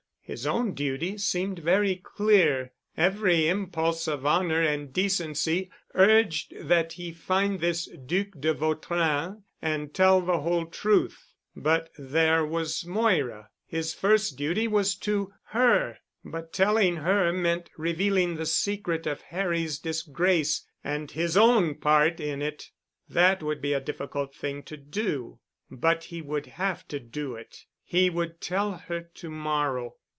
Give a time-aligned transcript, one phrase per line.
[0.23, 2.71] His own duty seemed very clear.
[2.95, 9.93] Every impulse of honor and decency urged that he find this Duc de Vautrin and
[9.93, 11.33] tell the whole truth.
[11.53, 13.49] But there was Moira...
[13.65, 15.97] his first duty was to her.
[16.23, 22.41] But telling her meant revealing the secret of Harry's disgrace and his own part in
[22.41, 22.69] it.
[23.09, 25.39] That would be a difficult thing to do,
[25.69, 27.65] but he would have to do it.
[27.83, 29.95] He would tell her to morrow.